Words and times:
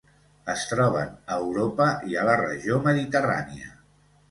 Es 0.53 0.63
troben 0.71 1.11
a 1.35 1.37
Europa 1.43 1.87
i 2.15 2.19
a 2.23 2.25
la 2.31 2.39
regió 2.43 2.83
mediterrània. 2.91 3.73